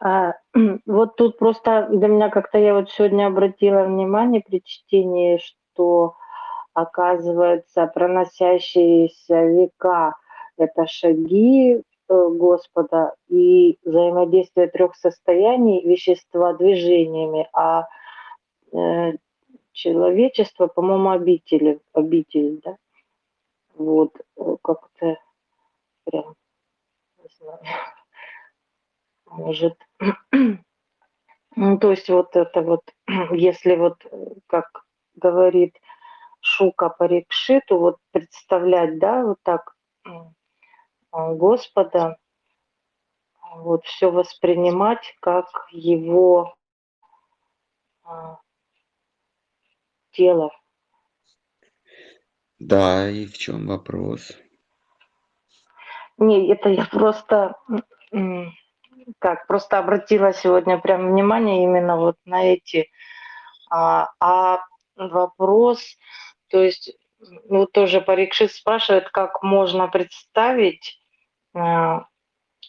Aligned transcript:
А, 0.00 0.34
вот 0.86 1.16
тут 1.16 1.38
просто 1.38 1.88
для 1.90 2.08
меня 2.08 2.30
как-то 2.30 2.58
я 2.58 2.74
вот 2.74 2.90
сегодня 2.90 3.26
обратила 3.26 3.84
внимание 3.84 4.42
при 4.44 4.62
чтении, 4.64 5.38
что 5.38 6.16
оказывается 6.74 7.86
проносящиеся 7.86 9.44
века 9.44 10.14
это 10.56 10.86
шаги 10.86 11.76
э, 11.76 11.82
Господа 12.08 13.14
и 13.28 13.78
взаимодействие 13.84 14.68
трех 14.68 14.94
состояний 14.96 15.84
вещества 15.84 16.52
движениями, 16.54 17.48
а 17.52 17.88
э, 18.72 19.12
человечество, 19.72 20.66
по-моему, 20.68 21.10
обители, 21.10 21.80
обитель, 21.92 22.60
да? 22.64 22.76
Вот, 23.74 24.12
э, 24.36 24.56
как-то 24.62 25.16
прям, 26.04 26.36
не 27.18 27.28
знаю, 27.38 27.58
может, 29.34 29.78
ну, 31.56 31.78
то 31.78 31.90
есть 31.90 32.08
вот 32.08 32.36
это 32.36 32.62
вот, 32.62 32.82
если 33.32 33.76
вот, 33.76 34.04
как 34.46 34.84
говорит 35.14 35.76
Шука 36.40 36.88
Парикшиту, 36.88 37.78
вот 37.78 37.96
представлять, 38.12 38.98
да, 38.98 39.24
вот 39.24 39.38
так 39.42 39.74
Господа, 41.10 42.16
вот 43.56 43.84
все 43.84 44.10
воспринимать 44.10 45.14
как 45.20 45.46
его 45.70 46.56
а, 48.02 48.38
тело. 50.10 50.50
Да, 52.58 53.08
и 53.08 53.26
в 53.26 53.38
чем 53.38 53.66
вопрос? 53.66 54.32
Не, 56.18 56.52
это 56.52 56.68
я 56.68 56.84
просто 56.86 57.56
как 59.18 59.46
просто 59.46 59.78
обратила 59.78 60.32
сегодня 60.32 60.78
прям 60.78 61.10
внимание 61.10 61.64
именно 61.64 61.96
вот 61.96 62.16
на 62.24 62.44
эти. 62.44 62.88
А, 63.70 64.10
а 64.20 64.60
вопрос, 64.96 65.80
то 66.48 66.62
есть, 66.62 66.92
ну 67.48 67.66
тоже 67.66 68.00
Парикшит 68.00 68.52
спрашивает, 68.52 69.08
как 69.08 69.42
можно 69.42 69.88
представить, 69.88 71.00
а, 71.54 72.06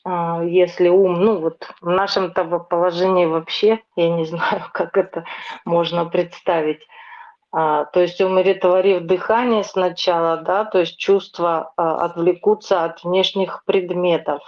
а, 0.04 0.44
если 0.44 0.90
ум, 0.90 1.22
ну 1.22 1.40
вот 1.40 1.68
в 1.82 1.90
нашем-то 1.90 2.46
положении 2.46 3.26
вообще, 3.26 3.80
я 3.96 4.10
не 4.10 4.26
знаю, 4.26 4.64
как 4.74 4.98
это 4.98 5.26
можно 5.66 6.06
представить, 6.06 6.86
а, 7.58 7.86
то 7.86 8.02
есть 8.02 8.20
умиротворив 8.20 9.04
дыхание 9.04 9.64
сначала, 9.64 10.38
да, 10.38 10.66
то 10.66 10.80
есть 10.80 10.98
чувства 10.98 11.72
а, 11.78 12.06
отвлекутся 12.06 12.84
от 12.84 13.04
внешних 13.06 13.64
предметов. 13.66 14.42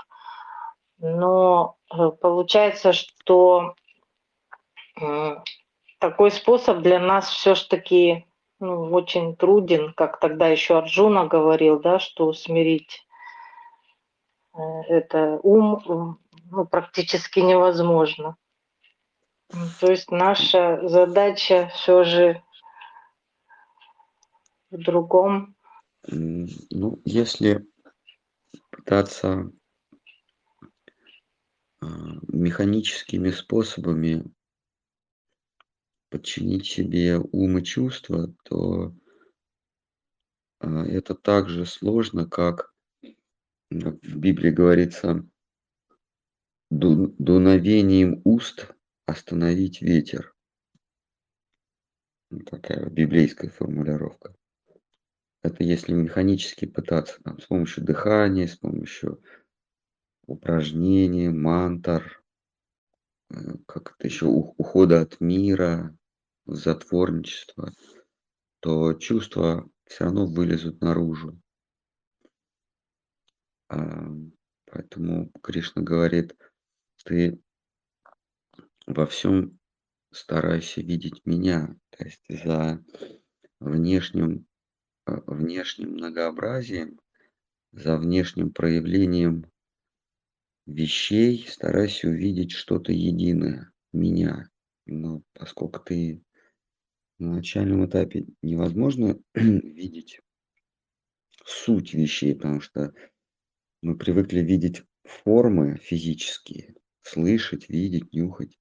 Но 1.00 1.78
э, 1.92 2.10
получается, 2.22 2.94
что 2.94 3.76
такой 6.00 6.32
способ 6.32 6.80
для 6.80 7.00
нас 7.00 7.30
все-таки 7.30 8.26
ну, 8.60 8.92
очень 8.92 9.36
труден, 9.36 9.94
как 9.94 10.20
тогда 10.20 10.48
еще 10.48 10.78
Арджуна 10.78 11.28
говорил, 11.28 11.80
да, 11.80 12.00
что 12.00 12.34
смирить 12.34 13.06
э, 14.54 14.60
это 14.90 15.40
ум 15.44 16.20
ну, 16.50 16.66
практически 16.66 17.40
невозможно. 17.40 18.38
То 19.80 19.92
есть 19.92 20.12
наша 20.12 20.88
задача 20.88 21.70
все 21.74 22.04
же 22.04 22.44
в 24.72 24.78
другом? 24.78 25.56
Ну, 26.08 27.00
если 27.06 27.66
пытаться 28.72 29.52
механическими 32.28 33.32
способами 33.32 34.24
подчинить 36.10 36.66
себе 36.66 37.18
ум 37.18 37.58
и 37.58 37.64
чувства, 37.64 38.34
то 38.44 38.96
а, 40.60 40.86
это 40.86 41.16
так 41.16 41.50
же 41.50 41.66
сложно, 41.66 42.28
как 42.28 42.74
в 43.70 44.18
Библии 44.18 44.52
говорится, 44.52 45.28
дуновением 46.70 48.22
уст 48.24 48.74
остановить 49.06 49.82
ветер. 49.82 50.34
Такая 52.46 52.90
библейская 52.90 53.50
формулировка. 53.50 54.36
Это 55.44 55.64
если 55.64 55.94
механически 55.94 56.66
пытаться 56.66 57.22
там, 57.24 57.40
с 57.40 57.46
помощью 57.46 57.86
дыхания, 57.86 58.48
с 58.48 58.58
помощью 58.58 59.22
упражнений, 60.28 61.30
мантр, 61.30 62.24
э, 63.32 63.36
как 63.66 63.96
это 63.98 64.08
еще, 64.08 64.26
ухода 64.28 65.02
от 65.02 65.20
мира, 65.20 65.98
затворничества, 66.46 67.74
то 68.60 68.94
чувства 68.94 69.68
все 69.86 70.06
равно 70.06 70.28
вылезут 70.28 70.82
наружу. 70.82 71.40
А, 73.70 74.08
поэтому 74.66 75.32
Кришна 75.42 75.82
говорит, 75.82 76.38
ты 77.04 77.42
во 78.86 79.08
всем 79.08 79.60
старайся 80.12 80.82
видеть 80.82 81.26
меня. 81.26 81.76
То 81.90 82.06
есть 82.06 82.22
за 82.30 82.84
внешним 83.60 84.48
Э, 85.08 85.22
внешним 85.26 85.92
многообразием, 85.94 87.00
за 87.72 87.98
внешним 87.98 88.52
проявлением 88.52 89.46
вещей 90.68 91.48
старайся 91.48 92.10
увидеть 92.10 92.52
что-то 92.52 92.92
единое, 92.92 93.72
меня. 93.94 94.50
Но 94.86 95.24
поскольку 95.34 95.80
ты 95.80 96.22
на 97.18 97.36
начальном 97.36 97.86
этапе 97.86 98.28
невозможно 98.42 99.18
видеть 99.34 100.20
суть 101.46 101.94
вещей, 101.94 102.36
потому 102.36 102.60
что 102.60 102.94
мы 103.82 103.98
привыкли 103.98 104.42
видеть 104.42 104.84
формы 105.04 105.78
физические, 105.78 106.76
слышать, 107.02 107.70
видеть, 107.70 108.14
нюхать. 108.14 108.60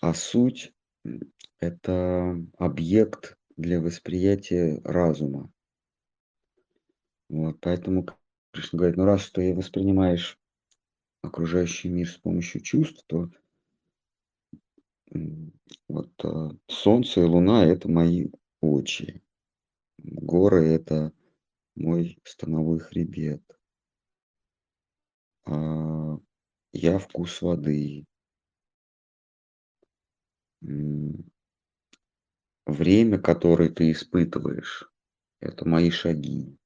А 0.00 0.12
суть– 0.12 0.72
это 1.60 2.36
объект 2.58 3.38
для 3.56 3.80
восприятия 3.80 4.80
разума. 4.84 5.52
Вот, 7.28 7.58
поэтому 7.60 8.06
Кришна 8.52 8.78
говорит, 8.78 8.96
ну 8.96 9.04
раз 9.04 9.30
ты 9.30 9.54
воспринимаешь 9.54 10.38
окружающий 11.24 11.88
мир 11.88 12.08
с 12.08 12.16
помощью 12.16 12.60
чувств, 12.60 13.02
то 13.06 13.30
вот 15.88 16.12
а, 16.24 16.50
солнце 16.66 17.20
и 17.20 17.24
луна– 17.24 17.64
это 17.66 17.90
мои 17.90 18.28
очи, 18.60 19.22
горы– 19.98 20.66
это 20.66 21.12
мой 21.74 22.18
становой 22.24 22.80
хребет, 22.80 23.42
а 25.46 26.18
я 26.72 26.98
вкус 26.98 27.40
воды, 27.42 28.06
время, 32.66 33.18
которое 33.18 33.70
ты 33.70 33.92
испытываешь, 33.92 34.90
это 35.40 35.68
мои 35.68 35.90
шаги. 35.90 36.58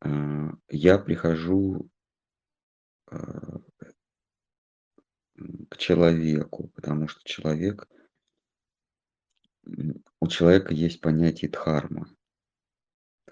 А, 0.00 0.52
я 0.68 0.98
прихожу 0.98 1.88
к 3.06 3.64
человеку, 5.76 6.68
потому 6.74 7.08
что 7.08 7.20
человек, 7.24 7.88
у 10.20 10.28
человека 10.28 10.72
есть 10.72 11.00
понятие 11.00 11.50
дхарма. 11.50 12.06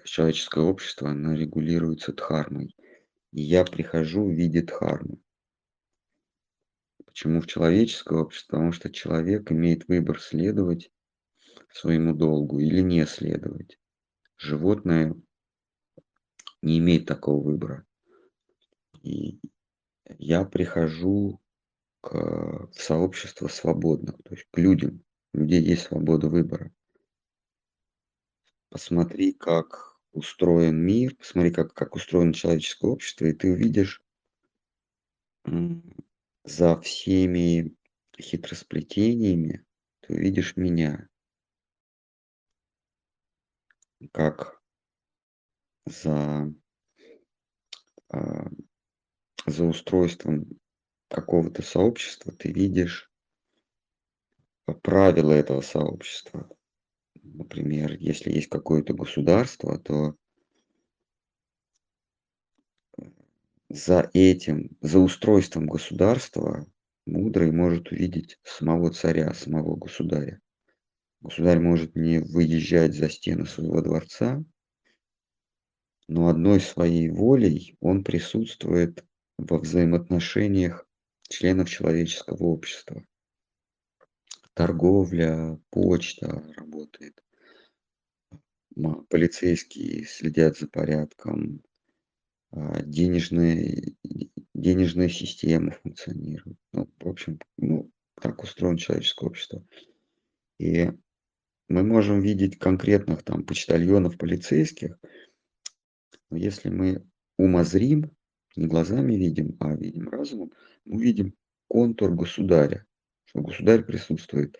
Человеческое 0.04 0.64
общество, 0.64 1.10
оно 1.10 1.34
регулируется 1.34 2.12
дхармой. 2.12 2.74
И 3.32 3.40
я 3.40 3.64
прихожу 3.64 4.26
в 4.26 4.32
виде 4.32 4.62
дхармы. 4.62 5.18
Почему 7.06 7.40
в 7.40 7.46
человеческое 7.46 8.18
общество? 8.18 8.56
Потому 8.56 8.72
что 8.72 8.90
человек 8.90 9.52
имеет 9.52 9.86
выбор 9.86 10.20
следовать 10.20 10.90
своему 11.70 12.14
долгу 12.14 12.58
или 12.58 12.80
не 12.80 13.06
следовать. 13.06 13.78
Животное 14.36 15.14
не 16.62 16.78
имеет 16.78 17.06
такого 17.06 17.42
выбора. 17.42 17.86
И 19.02 19.40
я 20.18 20.44
прихожу 20.44 21.40
к, 22.00 22.12
в 22.12 22.74
сообщество 22.74 23.48
свободных, 23.48 24.16
то 24.22 24.34
есть 24.34 24.46
к 24.50 24.58
людям. 24.58 25.04
У 25.34 25.38
людей 25.38 25.62
есть 25.62 25.82
свобода 25.82 26.28
выбора. 26.28 26.72
Посмотри, 28.68 29.32
как 29.32 29.98
устроен 30.12 30.76
мир, 30.76 31.14
посмотри, 31.16 31.50
как, 31.50 31.74
как 31.74 31.94
устроено 31.94 32.34
человеческое 32.34 32.90
общество, 32.90 33.26
и 33.26 33.32
ты 33.32 33.52
увидишь 33.52 34.02
за 36.44 36.80
всеми 36.80 37.76
хитросплетениями 38.20 39.64
ты 40.02 40.14
увидишь 40.14 40.56
меня. 40.56 41.08
Как 44.10 44.60
за, 45.86 46.52
а, 48.08 48.50
за 49.46 49.64
устройством 49.64 50.46
какого-то 51.08 51.62
сообщества 51.62 52.32
ты 52.32 52.52
видишь 52.52 53.10
правила 54.82 55.32
этого 55.32 55.60
сообщества. 55.60 56.48
Например, 57.22 57.94
если 57.98 58.30
есть 58.30 58.48
какое-то 58.48 58.94
государство, 58.94 59.78
то 59.78 60.16
за 63.68 64.10
этим, 64.12 64.76
за 64.80 64.98
устройством 64.98 65.66
государства 65.66 66.66
мудрый 67.06 67.50
может 67.52 67.90
увидеть 67.90 68.38
самого 68.42 68.92
царя, 68.92 69.32
самого 69.34 69.76
государя. 69.76 70.40
Государь 71.20 71.60
может 71.60 71.94
не 71.94 72.18
выезжать 72.18 72.94
за 72.94 73.08
стены 73.08 73.46
своего 73.46 73.80
дворца, 73.80 74.44
но 76.08 76.28
одной 76.28 76.60
своей 76.60 77.08
волей 77.08 77.76
он 77.80 78.04
присутствует 78.04 79.04
во 79.38 79.58
взаимоотношениях 79.58 80.86
членов 81.28 81.68
человеческого 81.70 82.44
общества. 82.44 83.04
Торговля, 84.54 85.58
почта 85.70 86.42
работает, 86.56 87.22
полицейские 89.08 90.04
следят 90.04 90.58
за 90.58 90.68
порядком, 90.68 91.62
а, 92.50 92.82
денежные, 92.82 93.94
денежная 94.54 95.08
система 95.08 95.72
функционирует. 95.72 96.58
Ну, 96.72 96.90
в 96.98 97.08
общем, 97.08 97.38
ну, 97.56 97.90
так 98.20 98.42
устроено 98.42 98.78
человеческое 98.78 99.26
общество. 99.26 99.64
И 100.58 100.90
мы 101.68 101.82
можем 101.82 102.20
видеть 102.20 102.58
конкретных 102.58 103.22
там 103.22 103.44
почтальонов, 103.44 104.18
полицейских, 104.18 104.98
но 106.30 106.36
если 106.36 106.68
мы 106.68 107.06
умозрим, 107.38 108.10
не 108.56 108.66
глазами 108.66 109.14
видим, 109.14 109.56
а 109.60 109.74
видим 109.74 110.08
разумом, 110.08 110.52
мы 110.84 111.02
видим 111.02 111.34
контур 111.68 112.14
государя, 112.14 112.86
что 113.24 113.40
государь 113.40 113.84
присутствует 113.84 114.58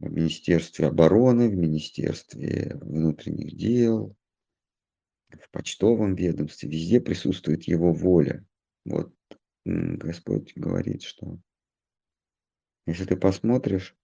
в 0.00 0.10
Министерстве 0.10 0.88
обороны, 0.88 1.48
в 1.48 1.54
Министерстве 1.54 2.76
внутренних 2.80 3.56
дел, 3.56 4.16
в 5.30 5.50
почтовом 5.50 6.14
ведомстве, 6.14 6.68
везде 6.68 7.00
присутствует 7.00 7.64
его 7.64 7.92
воля. 7.92 8.44
Вот 8.84 9.14
Господь 9.64 10.52
говорит, 10.56 11.02
что 11.02 11.38
если 12.86 13.04
ты 13.04 13.16
посмотришь, 13.16 13.96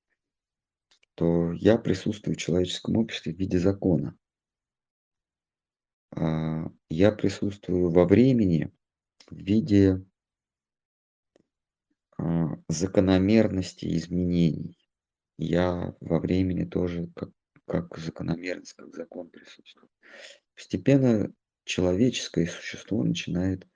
то 1.14 1.52
я 1.52 1.78
присутствую 1.78 2.36
в 2.36 2.38
человеческом 2.38 2.96
обществе 2.96 3.34
в 3.34 3.38
виде 3.38 3.58
закона. 3.58 4.16
А, 6.10 6.70
я 6.88 7.12
присутствую 7.12 7.90
во 7.90 8.06
времени 8.06 8.72
в 9.28 9.36
виде 9.36 10.04
а, 12.16 12.48
закономерности 12.68 13.86
изменений. 13.96 14.78
Я 15.38 15.94
во 16.00 16.18
времени 16.18 16.64
тоже 16.64 17.10
как, 17.14 17.30
как 17.66 17.96
закономерность, 17.98 18.72
как 18.72 18.94
закон 18.94 19.30
присутствую. 19.30 19.88
Постепенно 20.54 21.32
человеческое 21.64 22.46
существо 22.46 23.04
начинает 23.04 23.68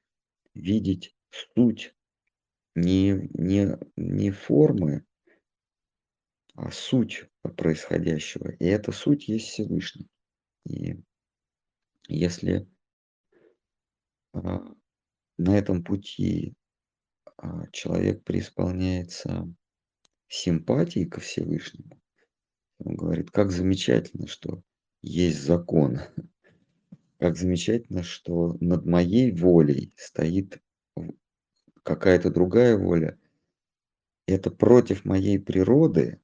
видеть 0.55 1.15
суть 1.31 1.95
не, 2.75 3.29
не, 3.35 3.79
не 3.97 4.31
формы, 4.31 5.05
а 6.55 6.71
суть 6.71 7.27
происходящего. 7.57 8.51
И 8.53 8.65
эта 8.65 8.93
суть 8.93 9.29
есть 9.29 9.49
Всевышний. 9.49 10.09
И 10.67 10.97
если 12.09 12.69
а, 14.33 14.75
на 15.39 15.57
этом 15.59 15.85
пути 15.85 16.55
а, 17.37 17.67
человек 17.73 18.25
преисполняется 18.25 19.53
симпатией 20.29 21.07
ко 21.07 21.21
Всевышнему, 21.21 22.01
он 22.79 22.97
говорит, 22.97 23.31
как 23.31 23.51
замечательно, 23.51 24.27
что 24.27 24.63
есть 25.03 25.43
закон, 25.43 26.01
как 27.19 27.37
замечательно, 27.37 28.03
что 28.03 28.57
над 28.61 28.87
моей 28.87 29.31
волей 29.33 29.95
стоит 29.97 30.63
какая-то 31.83 32.31
другая 32.31 32.77
воля. 32.77 33.19
Это 34.27 34.51
против 34.51 35.05
моей 35.05 35.39
природы, 35.39 36.22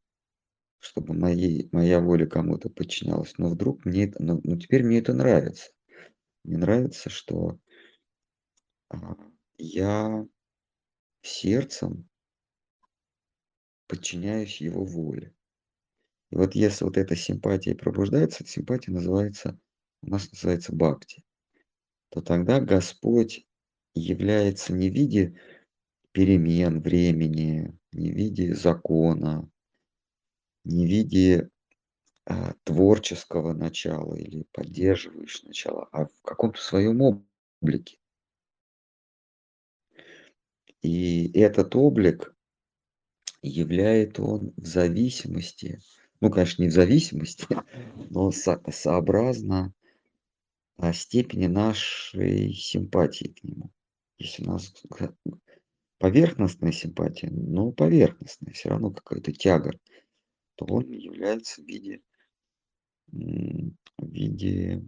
чтобы 0.78 1.14
моей, 1.14 1.68
моя 1.72 2.00
воля 2.00 2.26
кому-то 2.26 2.70
подчинялась. 2.70 3.34
Но 3.38 3.48
вдруг 3.48 3.84
мне 3.84 4.04
это, 4.04 4.22
ну, 4.22 4.40
ну 4.44 4.58
теперь 4.58 4.84
мне 4.84 4.98
это 4.98 5.12
нравится. 5.12 5.70
Мне 6.44 6.58
нравится, 6.58 7.10
что 7.10 7.58
а, 8.90 9.16
я 9.58 10.26
сердцем 11.22 12.08
подчиняюсь 13.86 14.60
его 14.60 14.84
воле. 14.84 15.34
И 16.30 16.36
вот 16.36 16.54
если 16.54 16.84
вот 16.84 16.96
эта 16.96 17.16
симпатия 17.16 17.74
пробуждается, 17.74 18.44
эта 18.44 18.52
симпатия 18.52 18.92
называется, 18.92 19.58
у 20.02 20.10
нас 20.10 20.30
называется 20.30 20.74
бхакти, 20.74 21.24
то 22.10 22.20
тогда 22.20 22.60
Господь 22.60 23.46
является 23.94 24.72
не 24.72 24.90
в 24.90 24.94
виде 24.94 25.40
перемен 26.12 26.80
времени, 26.80 27.78
не 27.92 28.12
в 28.12 28.14
виде 28.14 28.54
закона, 28.54 29.50
не 30.68 30.86
в 30.86 30.88
виде 30.88 31.50
а, 32.26 32.52
творческого 32.64 33.54
начала 33.54 34.14
или 34.14 34.46
поддерживающего 34.52 35.48
начала, 35.48 35.88
а 35.92 36.06
в 36.06 36.22
каком-то 36.22 36.60
своем 36.60 37.00
облике. 37.00 37.98
И 40.82 41.30
этот 41.38 41.74
облик 41.74 42.34
являет 43.42 44.20
он 44.20 44.52
в 44.56 44.66
зависимости, 44.66 45.80
ну, 46.20 46.30
конечно, 46.30 46.62
не 46.62 46.68
в 46.68 46.72
зависимости, 46.72 47.46
но 48.10 48.30
со 48.30 48.62
сообразно 48.70 49.72
а, 50.76 50.92
степени 50.92 51.46
нашей 51.46 52.52
симпатии 52.52 53.28
к 53.28 53.42
нему. 53.42 53.70
Если 54.18 54.44
у 54.44 54.48
нас 54.48 54.72
поверхностная 55.98 56.72
симпатия, 56.72 57.30
но 57.30 57.72
поверхностная, 57.72 58.52
все 58.52 58.68
равно 58.68 58.90
какая-то 58.90 59.32
тяга, 59.32 59.72
то 60.58 60.66
он 60.66 60.90
является 60.90 61.62
в 61.62 61.66
виде, 61.66 62.02
в 63.06 63.72
виде 64.00 64.82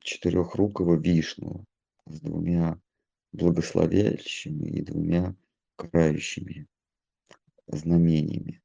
четырехрукого 0.00 1.00
вишну 1.00 1.64
с 2.06 2.20
двумя 2.20 2.80
благословяющими 3.30 4.68
и 4.68 4.82
двумя 4.82 5.36
карающими 5.76 6.66
знамениями. 7.68 8.60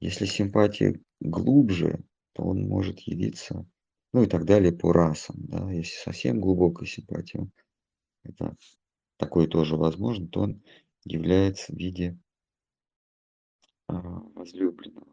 Если 0.00 0.24
симпатия 0.24 1.00
глубже, 1.20 2.02
то 2.32 2.42
он 2.42 2.66
может 2.66 2.98
явиться, 3.00 3.64
ну 4.12 4.24
и 4.24 4.26
так 4.26 4.44
далее 4.44 4.72
по 4.72 4.92
расам. 4.92 5.36
Да? 5.46 5.70
Если 5.70 5.94
совсем 5.94 6.40
глубокая 6.40 6.88
симпатия, 6.88 7.48
это 8.24 8.56
такое 9.16 9.46
тоже 9.46 9.76
возможно, 9.76 10.26
то 10.26 10.40
он 10.40 10.64
является 11.04 11.72
в 11.72 11.76
виде 11.76 12.18
а, 13.86 14.00
возлюбленного. 14.34 15.09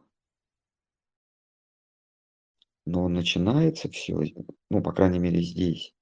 Но 2.88 3.10
начинается 3.10 3.90
все, 3.90 4.18
ну, 4.70 4.82
по 4.82 4.94
крайней 4.94 5.20
мере, 5.20 5.42
здесь, 5.42 5.94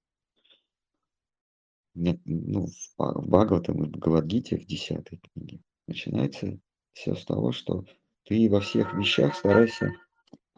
нет, 1.96 2.22
ну, 2.26 2.68
в 2.68 3.28
Бхагаватам 3.28 3.84
и 3.84 3.88
в 3.88 3.90
Бхагавадгите, 3.90 4.60
в 4.60 4.68
десятой 4.68 5.18
книге, 5.18 5.64
начинается 5.88 6.60
все 6.94 7.16
с 7.16 7.26
того, 7.26 7.54
что 7.54 7.86
ты 8.26 8.48
во 8.52 8.60
всех 8.60 8.94
вещах 8.94 9.36
старайся, 9.36 9.94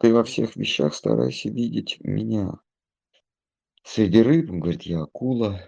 ты 0.00 0.12
во 0.12 0.22
всех 0.22 0.54
вещах 0.54 0.94
старайся 0.94 1.48
видеть 1.48 1.96
меня. 2.00 2.60
Среди 3.82 4.20
рыб, 4.20 4.50
он 4.50 4.60
говорит, 4.60 4.82
я 4.82 5.04
акула, 5.04 5.66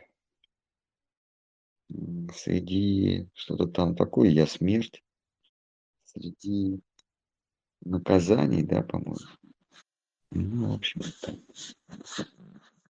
среди 2.37 3.31
что-то 3.33 3.67
там 3.67 3.97
такое, 3.97 4.29
я 4.29 4.47
смерть, 4.47 5.03
среди 6.05 6.83
наказаний, 7.81 8.63
да, 8.63 8.83
по-моему. 8.83 9.40
Ну, 10.33 10.71
в 10.71 10.75
общем, 10.75 11.01
это 11.03 11.37